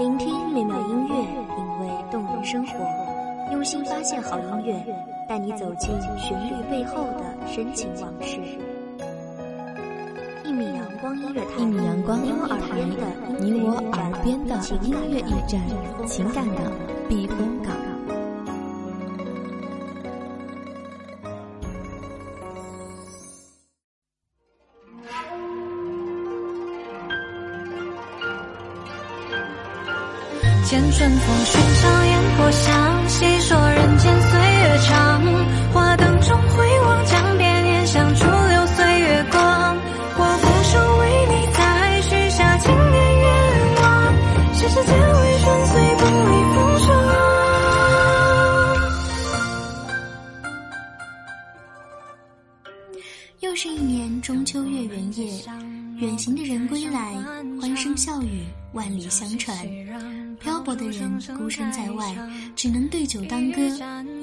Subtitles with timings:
[0.00, 1.14] 聆听美妙音乐，
[1.54, 2.72] 品味动人生活，
[3.52, 4.74] 用心发现好音乐，
[5.28, 8.40] 带你走进旋律背后的深情往事。
[10.42, 12.80] 一米阳光音乐台，一米阳光音乐台，
[13.40, 15.60] 你我耳边的音乐驿站，
[16.06, 16.72] 情感的
[17.06, 17.89] 避风港。
[30.70, 35.20] 见春风寻常烟火香，细说人间岁月长。
[35.72, 39.76] 花灯中回望，江边烟香逐流岁月光。
[40.16, 43.26] 我俯首为你，再许下千年愿
[43.82, 44.14] 望，
[44.54, 46.88] 世事皆为顺遂，不离风霜。
[53.40, 55.42] 又是一年中秋月圆夜，
[55.96, 57.16] 远行的人归来，
[57.60, 59.58] 欢声笑语，万里相传。
[60.70, 62.14] 漂泊的人孤身在外，
[62.54, 63.60] 只能对酒当歌，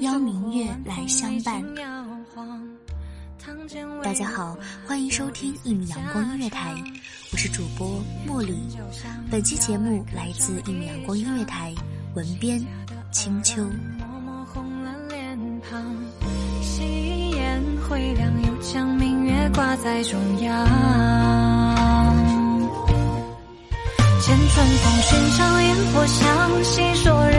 [0.00, 1.62] 邀明月来相伴。
[4.02, 6.74] 大家好，欢迎收听一米阳光音乐台，
[7.32, 8.54] 我是主播茉莉。
[9.30, 11.74] 本期节目来自一米阳光音乐台，
[12.14, 12.58] 文编
[13.12, 13.62] 青秋。
[16.62, 20.66] 夕烟回亮，又将明月挂在中央。
[24.20, 25.18] 见春风寻
[25.94, 27.37] 我相信说人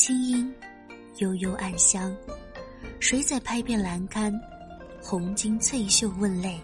[0.00, 0.50] 清音，
[1.18, 2.10] 悠悠暗香。
[3.00, 4.32] 谁在拍遍栏杆？
[4.98, 6.58] 红巾翠袖问泪。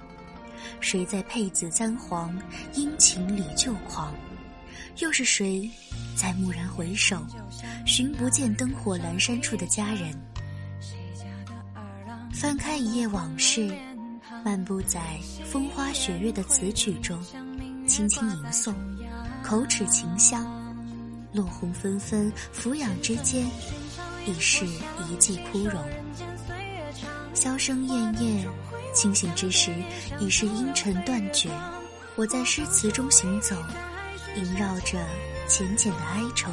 [0.80, 2.34] 谁在佩紫簪黄？
[2.72, 4.14] 殷勤里旧狂。
[5.00, 5.70] 又是谁，
[6.16, 7.22] 在蓦然回首，
[7.84, 10.18] 寻不见灯火阑珊处的佳人？
[12.32, 13.70] 翻开一页往事，
[14.46, 14.98] 漫步在
[15.44, 17.22] 风花雪月的词曲中，
[17.86, 18.74] 轻轻吟诵，
[19.42, 20.42] 口齿清香。
[21.36, 23.46] 落红纷纷，俯仰之间，
[24.24, 25.78] 已是一季枯荣。
[27.34, 28.48] 箫声咽咽，
[28.94, 29.70] 清醒之时，
[30.18, 31.50] 已是阴沉断绝。
[32.14, 33.54] 我在诗词中行走。
[34.34, 34.98] 萦绕着
[35.48, 36.50] 浅浅的哀愁，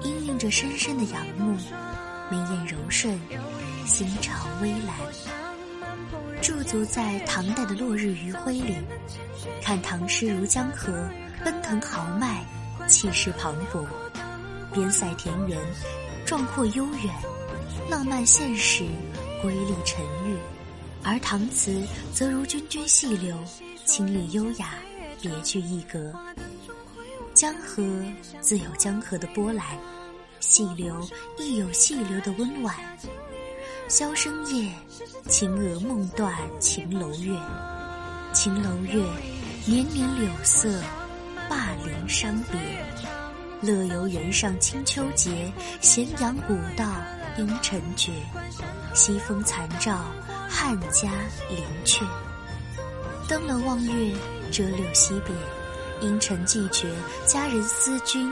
[0.00, 1.54] 氤氲着深深的仰慕，
[2.30, 3.18] 眉眼柔顺，
[3.86, 4.96] 心潮微澜。
[6.40, 8.76] 驻足在唐代的落日余晖里，
[9.62, 11.06] 看唐诗如江河，
[11.44, 12.42] 奔腾豪迈，
[12.88, 13.84] 气势磅礴，
[14.72, 15.58] 边塞田园，
[16.26, 17.14] 壮阔悠远，
[17.90, 18.84] 浪漫现实，
[19.42, 20.36] 瑰丽沉郁；
[21.02, 23.36] 而唐词则如涓涓细流，
[23.84, 24.74] 清丽优雅，
[25.20, 26.12] 别具一格。
[27.34, 27.82] 江河
[28.40, 29.66] 自有江河的波澜，
[30.40, 30.94] 细流
[31.38, 32.74] 亦有细流的温婉。
[33.88, 34.72] 箫声夜，
[35.28, 37.38] 秦娥梦断秦楼月。
[38.32, 39.04] 秦楼月，
[39.66, 40.80] 年年柳色，
[41.48, 42.60] 灞陵伤别。
[43.60, 45.50] 乐游原上清秋节，
[45.80, 46.84] 咸阳古道
[47.38, 48.12] 应尘绝。
[48.94, 50.04] 西风残照，
[50.48, 51.10] 汉家
[51.48, 52.04] 陵阙。
[53.26, 54.14] 登楼望月，
[54.50, 55.34] 折柳惜别。
[56.06, 56.92] 阴沉寂绝，
[57.26, 58.30] 佳人思君，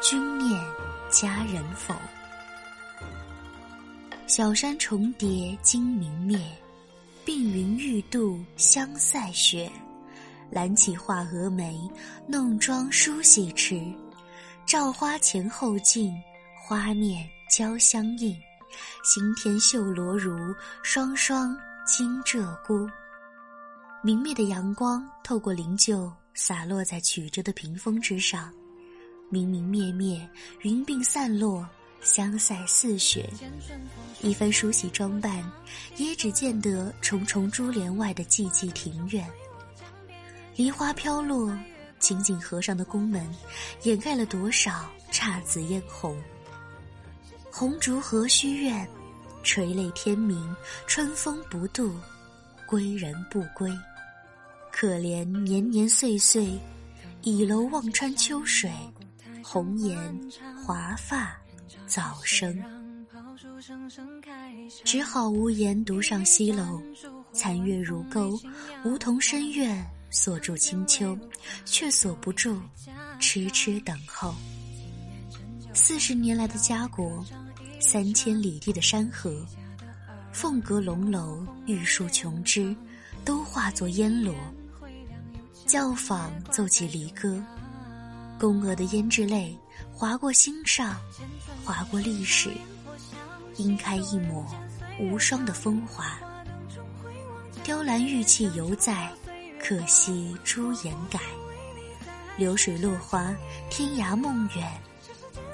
[0.00, 0.58] 君念
[1.10, 1.94] 佳人否？
[4.26, 6.38] 小山重叠金明灭，
[7.26, 9.70] 鬓云欲度香塞雪。
[10.52, 11.80] 揽起画蛾眉，
[12.28, 13.82] 弄妆梳洗迟。
[14.66, 16.14] 照花前后镜，
[16.62, 18.36] 花面交相映。
[19.02, 21.56] 新添绣罗襦，双双
[21.86, 22.88] 惊鹧鸪。
[24.02, 26.12] 明媚的阳光透过灵柩。
[26.34, 28.50] 洒落在曲折的屏风之上，
[29.28, 30.26] 明明灭灭，
[30.62, 31.68] 云鬓散落，
[32.00, 33.28] 香腮似雪。
[34.22, 35.44] 一番梳洗装扮，
[35.98, 39.30] 也只见得重重珠帘外的寂寂庭院。
[40.54, 41.50] 梨花飘落，
[41.98, 43.26] 紧紧合上的宫门，
[43.84, 46.16] 掩盖了多少姹紫嫣红。
[47.50, 48.86] 红烛何须怨？
[49.42, 50.54] 垂泪天明，
[50.86, 51.92] 春风不度，
[52.66, 53.72] 归人不归。
[54.70, 56.60] 可怜年年岁岁，
[57.22, 58.70] 倚楼望穿秋水，
[59.42, 59.98] 红颜
[60.64, 61.36] 华发
[61.86, 62.62] 早生。
[64.84, 66.80] 只好无言独上西楼，
[67.32, 68.38] 残月如钩，
[68.84, 71.18] 梧桐深院锁住清秋，
[71.64, 72.60] 却锁不住
[73.18, 74.34] 痴痴等候。
[75.72, 77.24] 四十年来的家国，
[77.80, 79.44] 三千里地的山河，
[80.30, 82.76] 凤阁龙楼，玉树琼枝，
[83.24, 84.34] 都化作烟罗。
[85.66, 87.42] 教坊奏起离歌，
[88.38, 89.58] 宫娥的胭脂泪
[89.90, 90.94] 划过心上，
[91.64, 92.50] 划过历史，
[93.58, 94.46] 晕开一抹
[95.00, 96.18] 无双的风华。
[97.64, 99.10] 雕栏玉砌犹在，
[99.62, 101.20] 可惜朱颜改。
[102.36, 103.34] 流水落花，
[103.70, 104.70] 天涯梦远。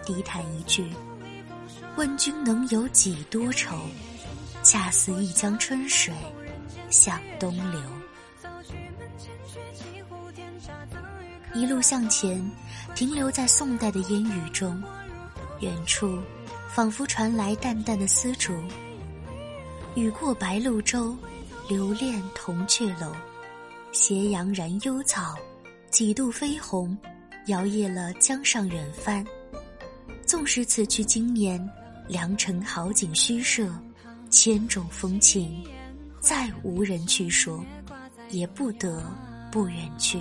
[0.04, 0.90] 低叹一句：
[1.96, 3.76] 问君能有几多愁？
[4.62, 6.14] 恰似一江春水
[6.88, 7.80] 向东流。
[11.54, 12.50] 一路向前，
[12.94, 14.82] 停留在宋代的烟雨中，
[15.60, 16.18] 远处
[16.68, 18.52] 仿佛传来淡淡的丝竹。
[19.94, 21.16] 雨过白鹭洲，
[21.68, 23.12] 留恋铜雀楼。
[23.92, 25.34] 斜阳染幽草，
[25.90, 26.96] 几度飞鸿，
[27.46, 29.24] 摇曳了江上远帆。
[30.26, 31.66] 纵使此去经年，
[32.06, 33.72] 良辰好景虚设，
[34.30, 35.64] 千种风情，
[36.20, 37.64] 再无人去说，
[38.30, 39.02] 也不得
[39.50, 40.20] 不远去。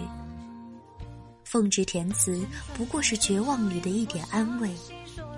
[1.43, 2.41] 奉旨填词，
[2.73, 4.73] 不过是绝望里的一点安慰，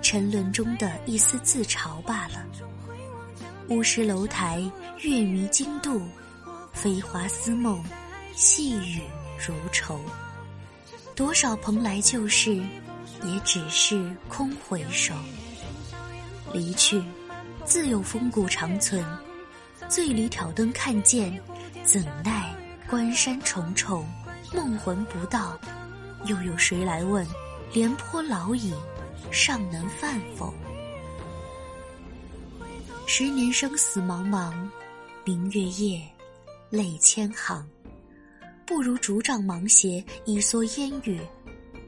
[0.02, 2.46] 沉沦中的一丝自嘲罢了。
[3.68, 4.60] 乌师楼台，
[5.00, 6.00] 月迷津渡，
[6.72, 7.82] 飞花似梦，
[8.40, 9.02] 细雨
[9.38, 10.00] 如愁。
[11.14, 12.56] 多少蓬莱旧事，
[13.22, 15.14] 也只是空回首。
[16.50, 17.04] 离去，
[17.66, 19.04] 自有风骨长存。
[19.90, 21.38] 醉里挑灯看剑，
[21.84, 22.50] 怎奈
[22.88, 24.08] 关山重重，
[24.54, 25.60] 梦魂不到。
[26.24, 27.26] 又有谁来问？
[27.74, 28.72] 廉颇老矣，
[29.30, 30.54] 尚能饭否？
[33.06, 34.54] 十年生死茫茫，
[35.24, 36.02] 明月夜，
[36.70, 37.68] 泪千行。
[38.70, 41.20] 不如竹杖芒鞋，一蓑烟雨。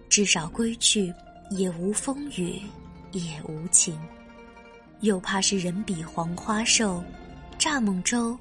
[0.09, 1.15] 至少归去，
[1.51, 2.61] 也无风雨，
[3.13, 3.97] 也无晴。
[4.99, 7.01] 又怕是人比黄花瘦，
[7.57, 8.37] 蚱蜢舟，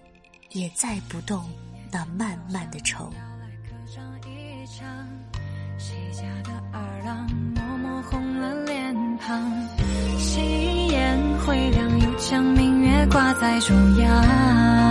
[0.54, 1.48] 也载不动
[1.92, 3.14] 那漫漫的愁。
[5.78, 9.52] 谁家的儿郎默默红了脸庞？
[10.18, 14.91] 夕颜回亮，又将明月挂在中央。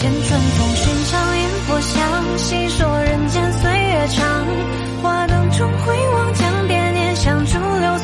[0.00, 4.46] 见春风寻常烟火香，细说人间岁月长。
[5.02, 7.97] 花灯中回望，江边念想，逐流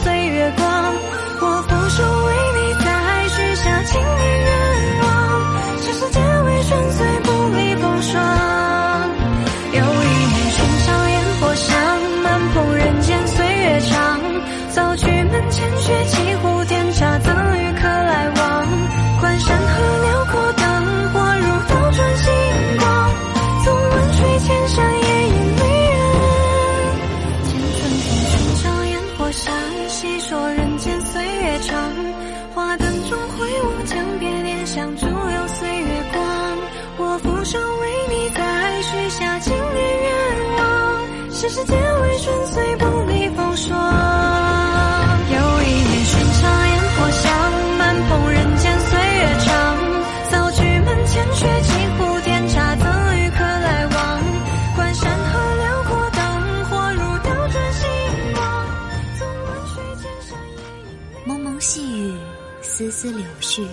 [63.14, 63.64] 柳絮，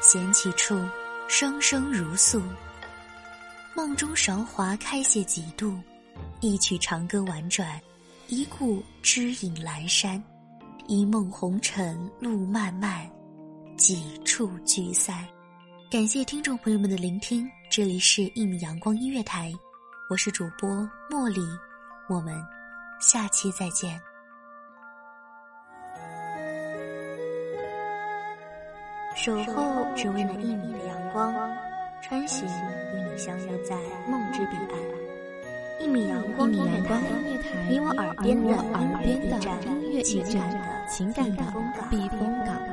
[0.00, 0.82] 闲起处，
[1.28, 2.42] 声声如诉。
[3.76, 5.78] 梦中韶华开谢几度。
[6.40, 7.80] 一曲长歌婉转，
[8.28, 10.22] 一顾知影阑珊，
[10.86, 13.08] 一梦红尘路漫漫，
[13.76, 15.26] 几处聚散。
[15.90, 19.52] 感谢听众朋友们的聆听，这里是一米阳光音乐台，
[20.08, 20.68] 我是主播
[21.10, 21.40] 茉莉，
[22.08, 22.34] 我们
[23.00, 24.00] 下期再见。
[29.14, 31.34] 守候只为那一米的阳光，
[32.00, 33.76] 穿行与你相约在
[34.08, 34.78] 梦之彼岸。
[35.80, 36.96] 一米阳光音乐台，
[37.68, 38.56] 你我耳边的
[39.64, 40.42] 音乐驿站，
[40.88, 41.42] 情感的
[41.90, 42.71] 避风港。